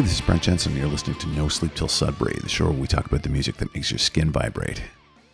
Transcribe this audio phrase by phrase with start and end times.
[0.00, 0.74] Hey, this is Brent Jensen.
[0.74, 3.58] You're listening to No Sleep Till Sudbury, the show where we talk about the music
[3.58, 4.82] that makes your skin vibrate.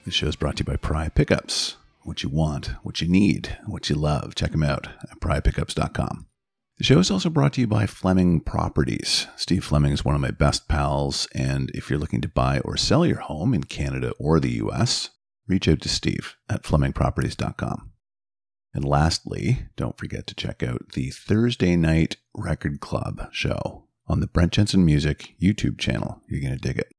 [0.05, 1.77] This show is brought to you by Pry Pickups.
[2.03, 4.35] What you want, what you need, what you love.
[4.35, 6.27] Check them out at prypickups.com.
[6.79, 9.29] The show is also brought to you by Fleming Properties.
[9.37, 12.77] Steve Fleming is one of my best pals, and if you're looking to buy or
[12.77, 15.11] sell your home in Canada or the US,
[15.47, 17.93] reach out to Steve at flemingproperties.com.
[18.75, 24.27] And lastly, don't forget to check out the Thursday Night Record Club show on the
[24.27, 26.23] Brent Jensen Music YouTube channel.
[26.29, 26.93] You're going to dig it.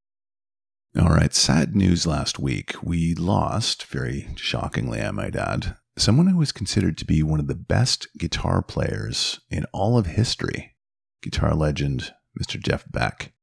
[1.00, 2.76] All right, sad news last week.
[2.82, 7.48] We lost, very shockingly, I might add, someone who was considered to be one of
[7.48, 10.76] the best guitar players in all of history,
[11.22, 12.62] guitar legend Mr.
[12.62, 13.34] Jeff Beck.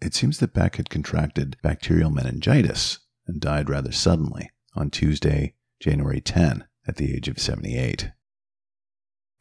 [0.00, 6.20] It seems that Beck had contracted bacterial meningitis and died rather suddenly on Tuesday, January
[6.20, 8.10] 10, at the age of 78.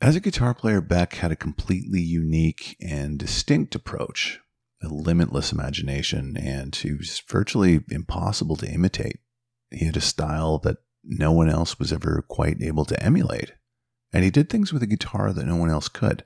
[0.01, 4.39] As a guitar player, Beck had a completely unique and distinct approach,
[4.81, 9.19] a limitless imagination, and he was virtually impossible to imitate.
[9.69, 13.53] He had a style that no one else was ever quite able to emulate,
[14.11, 16.25] and he did things with a guitar that no one else could.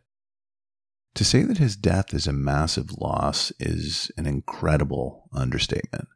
[1.16, 6.08] To say that his death is a massive loss is an incredible understatement.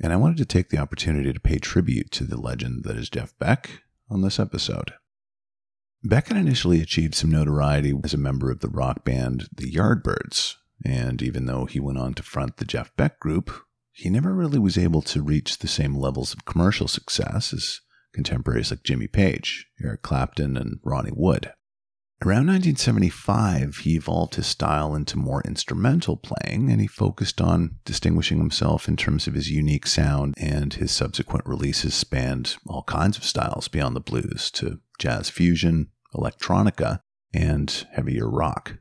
[0.00, 3.10] And I wanted to take the opportunity to pay tribute to the legend that is
[3.10, 4.94] Jeff Beck on this episode.
[6.04, 10.54] Beck had initially achieved some notoriety as a member of the rock band The Yardbirds,
[10.84, 13.50] and even though he went on to front the Jeff Beck Group,
[13.90, 17.80] he never really was able to reach the same levels of commercial success as
[18.12, 21.52] contemporaries like Jimmy Page, Eric Clapton, and Ronnie Wood.
[22.20, 28.38] Around 1975, he evolved his style into more instrumental playing and he focused on distinguishing
[28.38, 33.24] himself in terms of his unique sound, and his subsequent releases spanned all kinds of
[33.24, 37.00] styles beyond the blues to jazz fusion, electronica,
[37.32, 38.78] and heavier rock.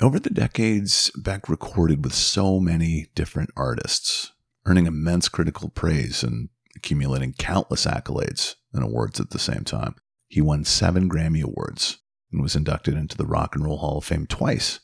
[0.00, 4.32] Over the decades, Beck recorded with so many different artists,
[4.66, 9.94] earning immense critical praise and accumulating countless accolades and awards at the same time.
[10.28, 11.98] He won seven Grammy Awards
[12.30, 14.80] and was inducted into the Rock and Roll Hall of Fame twice,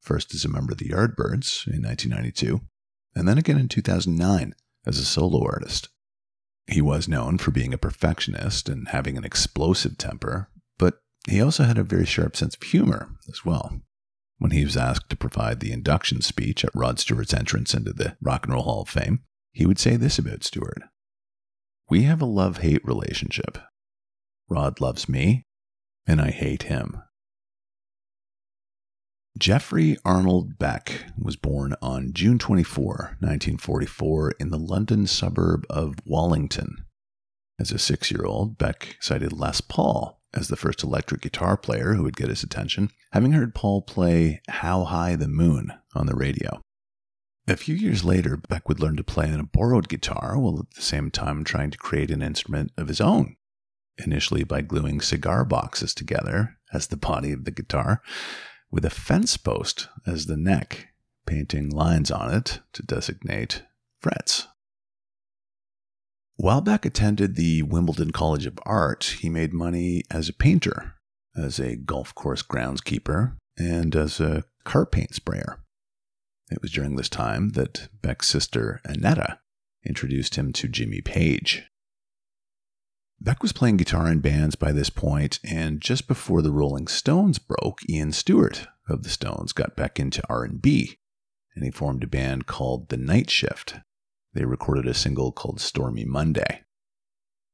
[0.00, 2.60] first as a member of the Yardbirds in 1992,
[3.14, 4.54] and then again in 2009
[4.84, 5.90] as a solo artist.
[6.66, 10.50] He was known for being a perfectionist and having an explosive temper,
[11.28, 13.80] he also had a very sharp sense of humor as well.
[14.38, 18.16] When he was asked to provide the induction speech at Rod Stewart's entrance into the
[18.20, 19.20] Rock and Roll Hall of Fame,
[19.52, 20.82] he would say this about Stewart
[21.88, 23.58] We have a love hate relationship.
[24.48, 25.44] Rod loves me,
[26.06, 27.02] and I hate him.
[29.38, 36.86] Jeffrey Arnold Beck was born on June 24, 1944, in the London suburb of Wallington.
[37.58, 41.94] As a six year old, Beck cited Les Paul as the first electric guitar player
[41.94, 46.14] who would get his attention, having heard Paul play How High the Moon on the
[46.14, 46.60] radio.
[47.48, 50.74] A few years later, Beck would learn to play on a borrowed guitar while at
[50.74, 53.36] the same time trying to create an instrument of his own,
[54.04, 58.02] initially by gluing cigar boxes together as the body of the guitar,
[58.70, 60.88] with a fence post as the neck,
[61.24, 63.62] painting lines on it to designate
[64.00, 64.48] frets.
[66.46, 70.94] While Beck attended the Wimbledon College of Art, he made money as a painter,
[71.34, 75.58] as a golf course groundskeeper, and as a car paint sprayer.
[76.48, 79.40] It was during this time that Beck's sister, Annetta,
[79.84, 81.64] introduced him to Jimmy Page.
[83.20, 87.40] Beck was playing guitar in bands by this point, and just before the Rolling Stones
[87.40, 90.96] broke, Ian Stewart of the Stones got Beck into R&B,
[91.56, 93.80] and he formed a band called The Night Shift
[94.36, 96.62] they recorded a single called Stormy Monday.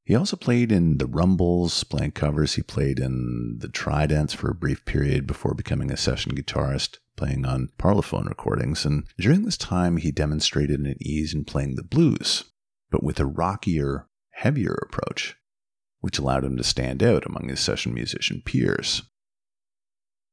[0.04, 2.54] He also played in the Rumbles, playing covers.
[2.54, 7.46] He played in the Tridents for a brief period before becoming a session guitarist, playing
[7.46, 8.84] on Parlophone recordings.
[8.84, 12.44] And during this time, he demonstrated an ease in playing the blues,
[12.90, 15.36] but with a rockier, heavier approach,
[16.00, 19.02] which allowed him to stand out among his session musician peers.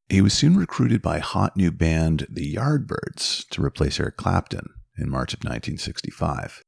[0.10, 5.10] He was soon recruited by hot new band The Yardbirds to replace Eric Clapton, in
[5.10, 6.64] March of 1965.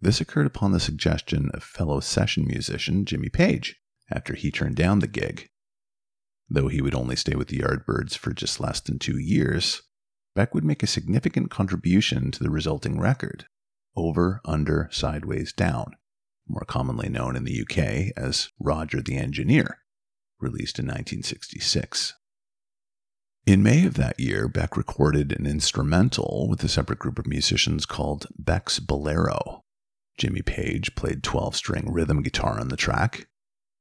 [0.00, 3.76] This occurred upon the suggestion of fellow session musician Jimmy Page
[4.10, 5.48] after he turned down the gig.
[6.48, 9.82] Though he would only stay with the Yardbirds for just less than two years,
[10.34, 13.46] Beck would make a significant contribution to the resulting record
[13.94, 15.96] Over, Under, Sideways, Down,
[16.48, 19.78] more commonly known in the UK as Roger the Engineer,
[20.40, 22.14] released in 1966.
[23.44, 27.86] In May of that year, Beck recorded an instrumental with a separate group of musicians
[27.86, 29.64] called Beck's Bolero.
[30.16, 33.26] Jimmy Page played 12 string rhythm guitar on the track,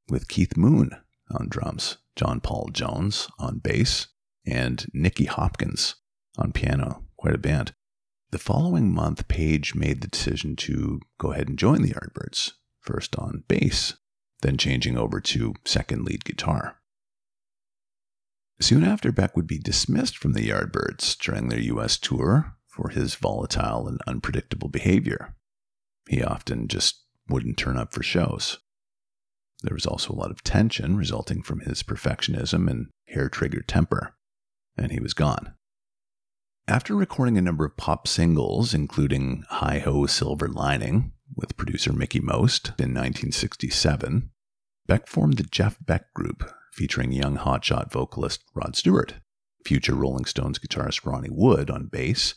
[0.09, 0.89] with Keith Moon
[1.29, 4.07] on drums, John Paul Jones on bass,
[4.47, 5.93] and Nicky Hopkins
[6.39, 7.75] on piano, quite a band.
[8.31, 13.15] The following month, Page made the decision to go ahead and join the Yardbirds, first
[13.15, 13.93] on bass,
[14.41, 16.80] then changing over to second lead guitar.
[18.61, 23.15] Soon after, Beck would be dismissed from the Yardbirds during their US tour for his
[23.15, 25.35] volatile and unpredictable behavior.
[26.07, 28.59] He often just wouldn't turn up for shows.
[29.63, 34.13] There was also a lot of tension resulting from his perfectionism and hair trigger temper,
[34.77, 35.55] and he was gone.
[36.67, 42.19] After recording a number of pop singles, including Hi Ho Silver Lining with producer Mickie
[42.19, 44.29] Most in 1967,
[44.85, 49.15] Beck formed the Jeff Beck Group, featuring young hotshot vocalist Rod Stewart,
[49.65, 52.35] future Rolling Stones guitarist Ronnie Wood on bass,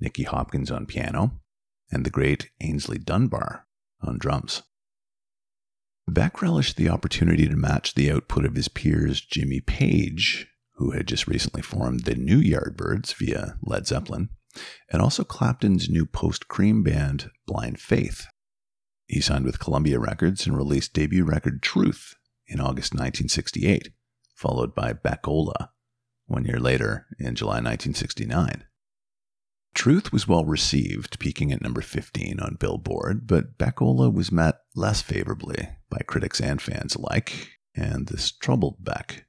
[0.00, 1.40] Nicky Hopkins on piano,
[1.90, 3.66] and the great Aynsley Dunbar
[4.02, 4.62] on drums.
[6.08, 11.06] Beck relished the opportunity to match the output of his peers Jimmy Page, who had
[11.06, 14.30] just recently formed the New Yardbirds via Led Zeppelin,
[14.90, 18.26] and also Clapton's new post Cream band Blind Faith.
[19.06, 22.14] He signed with Columbia Records and released debut record Truth
[22.50, 23.90] in August 1968,
[24.34, 25.70] followed by Beck-Ola
[26.26, 28.64] one year later in July 1969.
[29.74, 35.00] Truth was well received, peaking at number 15 on Billboard, but Beck-Ola was met less
[35.00, 39.26] favorably by critics and fans alike, and this troubled Beck.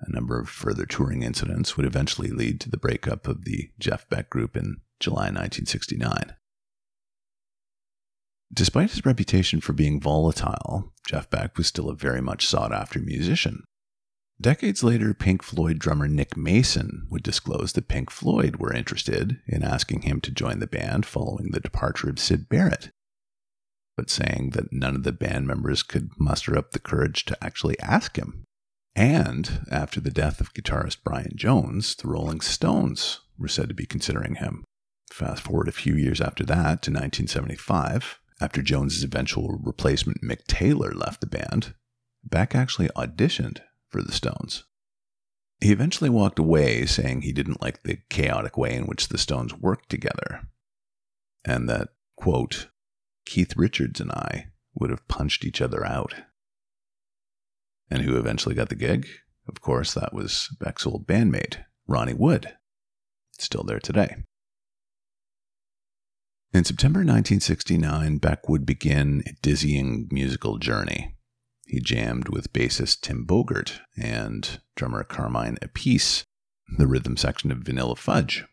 [0.00, 4.08] A number of further touring incidents would eventually lead to the breakup of the Jeff
[4.08, 6.34] Beck Group in July 1969.
[8.52, 12.98] Despite his reputation for being volatile, Jeff Beck was still a very much sought after
[12.98, 13.62] musician.
[14.40, 19.62] Decades later, Pink Floyd drummer Nick Mason would disclose that Pink Floyd were interested in
[19.62, 22.90] asking him to join the band following the departure of Syd Barrett,
[23.96, 27.78] but saying that none of the band members could muster up the courage to actually
[27.80, 28.44] ask him.
[28.96, 33.86] And after the death of guitarist Brian Jones, the Rolling Stones were said to be
[33.86, 34.64] considering him.
[35.12, 40.92] Fast forward a few years after that to 1975, after Jones's eventual replacement Mick Taylor
[40.92, 41.74] left the band,
[42.24, 44.64] Beck actually auditioned for the Stones.
[45.60, 49.54] He eventually walked away, saying he didn't like the chaotic way in which the Stones
[49.54, 50.48] worked together,
[51.44, 52.68] and that, quote,
[53.26, 56.14] Keith Richards and I would have punched each other out.
[57.90, 59.06] And who eventually got the gig?
[59.48, 62.56] Of course, that was Beck's old bandmate, Ronnie Wood,
[63.38, 64.16] still there today.
[66.52, 71.14] In September 1969, Beck would begin a dizzying musical journey.
[71.68, 76.24] He jammed with bassist Tim Bogert and drummer Carmine Appice,
[76.76, 78.44] the rhythm section of Vanilla Fudge.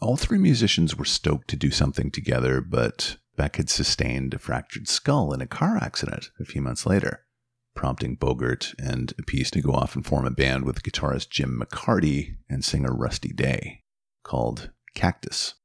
[0.00, 4.88] All three musicians were stoked to do something together, but Beck had sustained a fractured
[4.88, 7.26] skull in a car accident a few months later,
[7.74, 12.36] prompting Bogert and Appice to go off and form a band with guitarist Jim McCarty
[12.48, 13.82] and singer Rusty Day
[14.22, 15.56] called Cactus.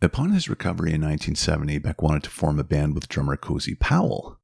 [0.00, 4.38] Upon his recovery in 1970, Beck wanted to form a band with drummer Cozy Powell.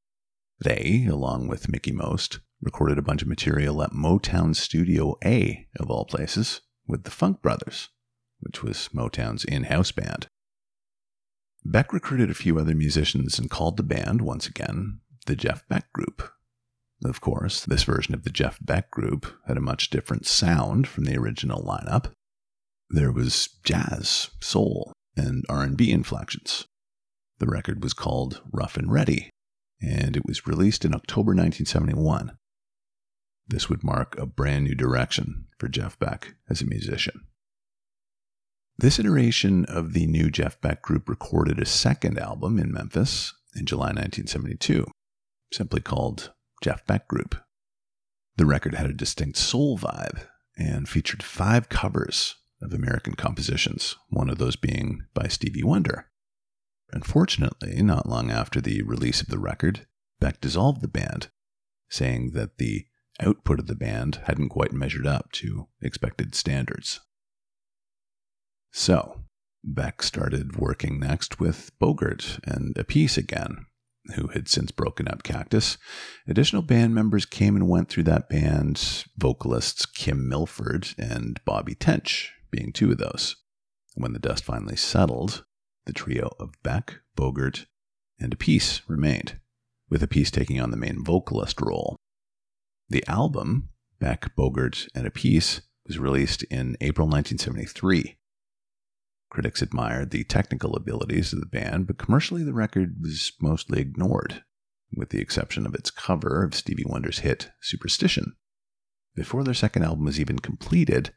[0.59, 5.91] They, along with Mickie Most, recorded a bunch of material at Motown Studio A, of
[5.91, 7.91] all places, with the Funk Brothers,
[8.41, 10.27] which was Motown's in house band.
[11.65, 15.93] Beck recruited a few other musicians and called the band, once again, the Jeff Beck
[15.93, 16.33] Group.
[17.05, 21.05] Of course, this version of the Jeff Beck Group had a much different sound from
[21.05, 22.11] the original lineup.
[22.91, 26.67] There was jazz, soul, and R&B inflections.
[27.39, 29.31] The record was called Rough and Ready,
[29.81, 32.37] and it was released in October 1971.
[33.47, 37.27] This would mark a brand new direction for Jeff Beck as a musician.
[38.79, 43.67] This iteration of the new Jeff Beck group recorded a second album in Memphis in
[43.67, 44.87] July 1972,
[45.53, 47.37] simply called Jeff Beck Group.
[48.37, 54.31] The record had a distinct soul vibe and featured five covers of American compositions, one
[54.31, 56.07] of those being by Stevie Wonder.
[56.93, 59.87] Unfortunately, not long after the release of the record,
[60.21, 61.29] Beck dissolved the band,
[61.89, 62.87] saying that the
[63.21, 67.01] output of the band hadn't quite measured up to expected standards.
[68.73, 69.25] So,
[69.63, 73.67] Beck started working next with Bogert and Appice again,
[74.15, 75.79] who had since broken up Cactus.
[76.29, 82.33] Additional band members came and went through that band, vocalists Kim Milford and Bobby Tench
[82.55, 83.37] being two of those.
[83.95, 85.45] When the dust finally settled,
[85.87, 87.67] the trio of Beck, Bogert,
[88.19, 89.41] and Appice remained,
[89.91, 91.97] with Appice taking on the main vocalist role.
[92.89, 98.17] The album, Beck, Bogert, and Appice, was released in April 1973.
[99.31, 104.45] Critics admired the technical abilities of the band, but commercially the record was mostly ignored,
[104.97, 108.37] with the exception of its cover of Stevie Wonder's hit Superstition.
[109.15, 111.13] Before their second album was even completed,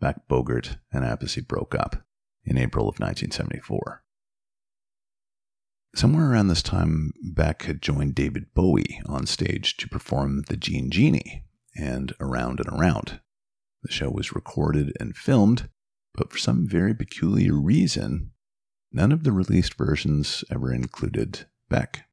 [0.00, 2.04] Beck, Bogert, and Appice broke up
[2.44, 4.02] in April of 1974.
[5.94, 10.90] Somewhere around this time, Beck had joined David Bowie on stage to perform The Jean
[10.90, 13.20] Genie and Around and Around.
[13.82, 15.68] The show was recorded and filmed,
[16.14, 18.32] but for some very peculiar reason,
[18.92, 22.07] none of the released versions ever included Beck.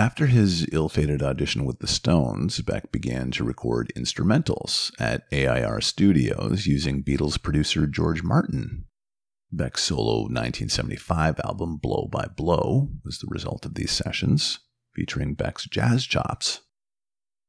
[0.00, 5.82] After his ill fated audition with the Stones, Beck began to record instrumentals at AIR
[5.82, 8.86] Studios using Beatles producer George Martin.
[9.52, 14.60] Beck's solo 1975 album Blow by Blow was the result of these sessions,
[14.94, 16.62] featuring Beck's jazz chops.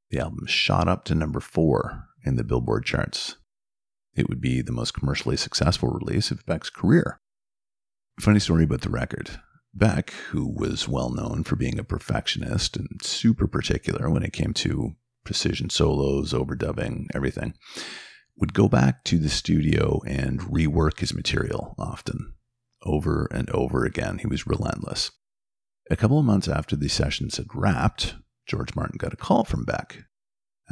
[0.10, 3.38] The album shot up to number four in the Billboard charts.
[4.13, 7.17] It would be the most commercially successful release of Beck's career.
[8.20, 9.39] Funny story about the record.
[9.73, 14.53] Beck, who was well known for being a perfectionist and super particular when it came
[14.55, 17.53] to precision solos, overdubbing, everything,
[18.35, 22.33] would go back to the studio and rework his material often,
[22.83, 24.17] over and over again.
[24.17, 25.11] He was relentless.
[25.89, 29.63] A couple of months after the sessions had wrapped, George Martin got a call from
[29.63, 30.05] Beck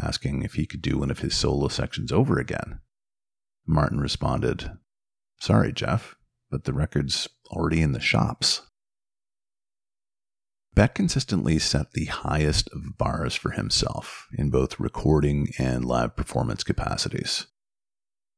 [0.01, 2.79] asking if he could do one of his solo sections over again.
[3.67, 4.71] Martin responded,
[5.39, 6.15] Sorry, Jeff,
[6.49, 8.61] but the record's already in the shops.
[10.79, 16.63] Beck consistently set the highest of bars for himself in both recording and live performance
[16.63, 17.47] capacities.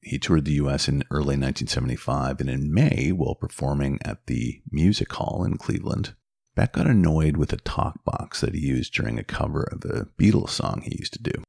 [0.01, 5.13] He toured the US in early 1975, and in May, while performing at the Music
[5.13, 6.15] Hall in Cleveland,
[6.55, 10.07] Beck got annoyed with a talk box that he used during a cover of a
[10.19, 11.43] Beatles song he used to do.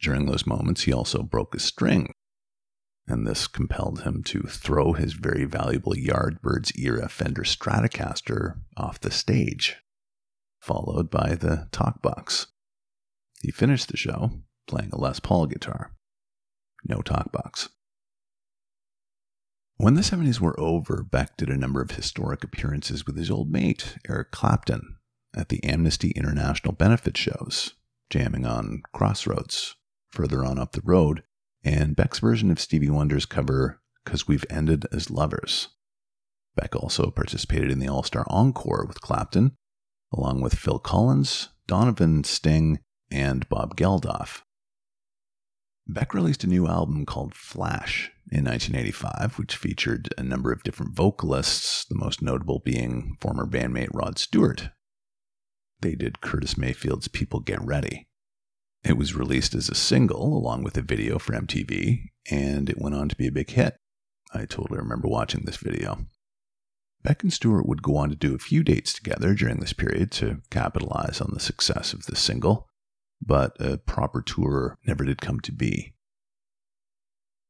[0.00, 2.12] During those moments, he also broke a string,
[3.10, 9.10] and this compelled him to throw his very valuable Yardbirds era Fender Stratocaster off the
[9.10, 9.76] stage,
[10.60, 12.46] followed by the talk box.
[13.42, 14.30] He finished the show
[14.66, 15.92] playing a Les Paul guitar.
[16.84, 17.68] No talk box.
[19.76, 23.50] When the 70s were over, Beck did a number of historic appearances with his old
[23.50, 24.96] mate, Eric Clapton,
[25.34, 27.74] at the Amnesty International benefit shows,
[28.10, 29.76] jamming on Crossroads,
[30.10, 31.22] further on up the road,
[31.64, 35.68] and Beck's version of Stevie Wonder's cover, Cause We've Ended as Lovers.
[36.56, 39.52] Beck also participated in the All Star Encore with Clapton,
[40.12, 44.42] along with Phil Collins, Donovan Sting, and Bob Geldof.
[45.86, 50.94] Beck released a new album called Flash in 1985, which featured a number of different
[50.94, 54.70] vocalists, the most notable being former bandmate Rod Stewart.
[55.80, 58.06] They did Curtis Mayfield's People Get Ready.
[58.82, 62.94] It was released as a single along with a video for MTV, and it went
[62.94, 63.76] on to be a big hit.
[64.32, 66.06] I totally remember watching this video.
[67.02, 70.10] Beck and Stewart would go on to do a few dates together during this period
[70.12, 72.68] to capitalize on the success of the single,
[73.20, 75.94] but a proper tour never did come to be.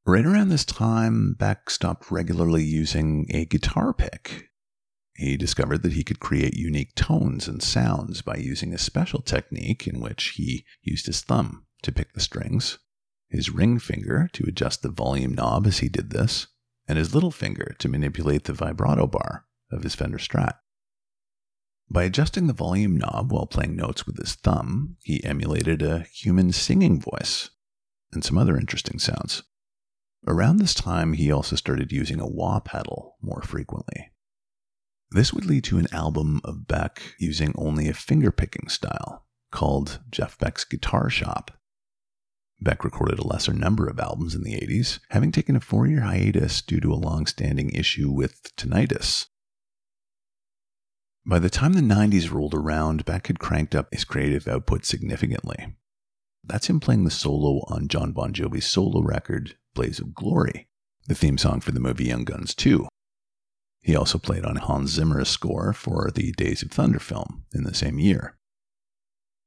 [0.07, 4.50] Right around this time, Beck stopped regularly using a guitar pick
[5.15, 9.87] he discovered that he could create unique tones and sounds by using a special technique
[9.87, 12.79] in which he used his thumb to pick the strings,
[13.29, 16.47] his ring finger to adjust the volume knob as he did this,
[16.87, 20.55] and his little finger to manipulate the vibrato bar of his Fender Strat.
[21.89, 26.53] By adjusting the volume knob while playing notes with his thumb, he emulated a human
[26.53, 27.51] singing voice
[28.13, 29.43] and some other interesting sounds.
[30.27, 34.13] Around this time, he also started using a wah pedal more frequently.
[35.13, 40.39] This would lead to an album of Beck using only a fingerpicking style called Jeff
[40.39, 41.51] Beck's Guitar Shop.
[42.61, 46.03] Beck recorded a lesser number of albums in the 80s, having taken a four year
[46.03, 49.27] hiatus due to a long standing issue with tinnitus.
[51.27, 55.77] By the time the 90s rolled around, Beck had cranked up his creative output significantly.
[56.45, 60.69] That's him playing the solo on Jon Bon Jovi's solo record, Blaze of Glory,
[61.09, 62.87] the theme song for the movie Young Guns 2,
[63.83, 67.75] he also played on Hans Zimmer's score for the Days of Thunder film in the
[67.75, 68.37] same year.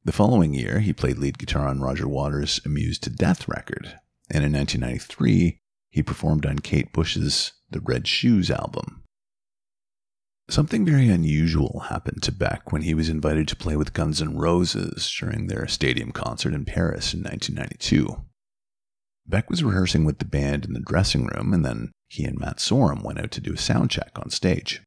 [0.06, 4.00] The following year, he played lead guitar on Roger Waters' Amused to Death record,
[4.30, 5.60] and in 1993,
[5.92, 9.04] he performed on Kate Bush's The Red Shoes album.
[10.50, 14.36] Something very unusual happened to Beck when he was invited to play with Guns N'
[14.36, 18.26] Roses during their stadium concert in Paris in 1992.
[19.26, 22.58] Beck was rehearsing with the band in the dressing room, and then he and Matt
[22.58, 24.84] Sorum went out to do a sound check on stage.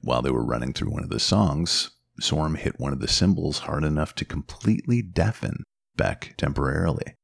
[0.00, 3.60] While they were running through one of the songs, Sorum hit one of the cymbals
[3.60, 5.62] hard enough to completely deafen
[5.96, 7.14] Beck temporarily,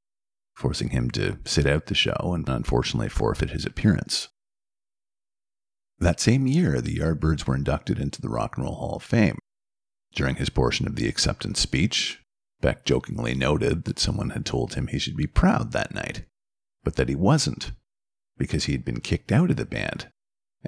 [0.54, 4.28] forcing him to sit out the show and unfortunately forfeit his appearance.
[5.98, 9.38] That same year, the Yardbirds were inducted into the Rock and Roll Hall of Fame.
[10.14, 12.22] During his portion of the acceptance speech,
[12.62, 16.24] Beck jokingly noted that someone had told him he should be proud that night
[16.84, 17.72] but that he wasn't,
[18.42, 20.08] because he'd been kicked out of the band,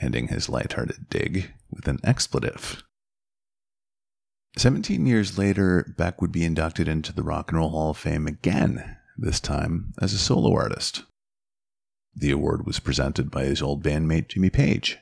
[0.01, 2.85] ending his light-hearted dig with an expletive.
[4.57, 8.29] 17 years later, Beck would be inducted into the Rock and Roll Hall of Fame
[8.29, 11.03] again, this time as a solo artist.
[12.15, 14.99] The award was presented by his old bandmate Jimmy Page.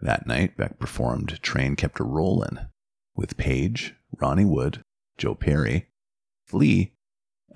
[0.00, 2.68] That night, Beck performed Train Kept a Rollin'
[3.16, 4.82] with Page, Ronnie Wood,
[5.18, 5.88] Joe Perry,
[6.46, 6.92] Flea,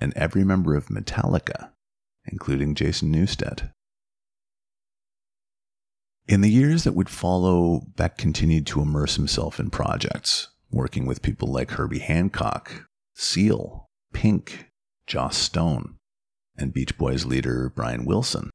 [0.01, 1.69] and every member of Metallica,
[2.25, 3.71] including Jason Newsted.
[6.27, 11.21] In the years that would follow, Beck continued to immerse himself in projects, working with
[11.21, 14.69] people like Herbie Hancock, Seal, Pink,
[15.05, 15.95] Joss Stone,
[16.57, 18.49] and Beach Boys leader Brian Wilson.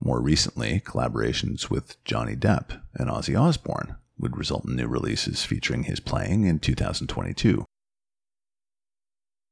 [0.00, 5.84] More recently, collaborations with Johnny Depp and Ozzy Osbourne would result in new releases featuring
[5.84, 7.64] his playing in 2022.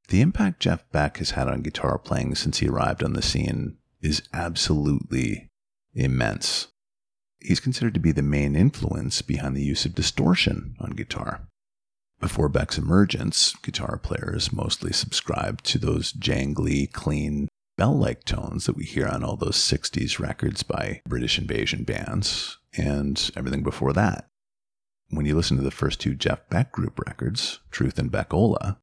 [0.07, 3.77] The impact Jeff Beck has had on guitar playing since he arrived on the scene
[4.01, 5.49] is absolutely
[5.95, 6.69] immense.
[7.41, 11.49] He's considered to be the main influence behind the use of distortion on guitar.
[12.21, 18.77] Before Beck's emergence, guitar players mostly subscribed to those jangly, clean, bell like tones that
[18.77, 24.29] we hear on all those 60s records by British invasion bands and everything before that.
[25.11, 28.79] When you listen to the first two Jeff Beck group records, Truth and Beck-Ola,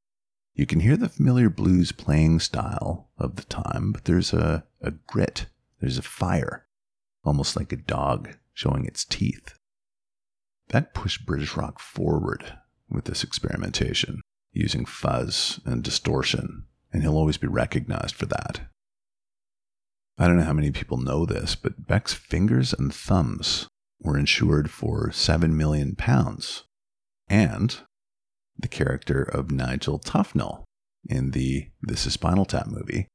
[0.54, 4.92] you can hear the familiar blues playing style of the time, but there's a, a
[4.92, 5.48] grit,
[5.82, 6.66] there's a fire,
[7.26, 9.54] almost like a dog showing its teeth.
[10.70, 12.58] Beck pushed British rock forward
[12.90, 14.22] with this experimentation,
[14.52, 18.62] using fuzz and distortion, and he'll always be recognized for that.
[20.18, 23.68] I don't know how many people know this, but Beck's fingers and thumbs
[24.00, 26.64] were insured for 7 million pounds.
[27.28, 27.78] And
[28.58, 30.64] the character of Nigel Tufnel
[31.08, 33.08] in the This is Spinal Tap movie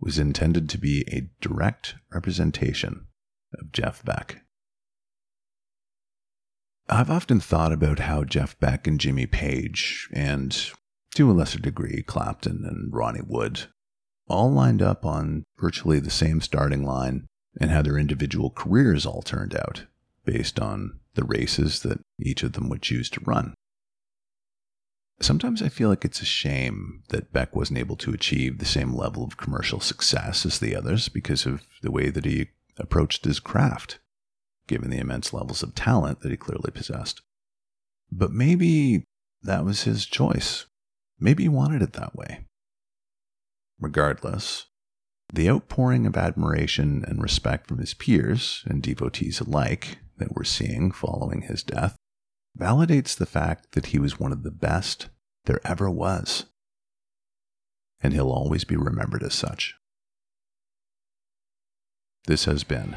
[0.00, 3.06] was intended to be a direct representation
[3.58, 4.42] of Jeff Beck.
[6.90, 10.56] I've often thought about how Jeff Beck and Jimmy Page, and
[11.14, 13.66] to a lesser degree, Clapton and Ronnie Wood,
[14.26, 17.26] all lined up on virtually the same starting line
[17.60, 19.84] and how their individual careers all turned out
[20.24, 23.52] based on the races that each of them would choose to run.
[25.20, 28.94] Sometimes I feel like it's a shame that Beck wasn't able to achieve the same
[28.94, 32.48] level of commercial success as the others because of the way that he
[32.78, 33.98] approached his craft,
[34.68, 37.20] given the immense levels of talent that he clearly possessed.
[38.12, 39.04] But maybe
[39.42, 40.66] that was his choice.
[41.18, 42.44] Maybe he wanted it that way.
[43.80, 44.66] Regardless,
[45.32, 50.90] the outpouring of admiration and respect from his peers and devotees alike that we're seeing
[50.90, 51.96] following his death
[52.58, 55.08] validates the fact that he was one of the best
[55.44, 56.46] there ever was.
[58.00, 59.74] And he'll always be remembered as such.
[62.26, 62.96] This has been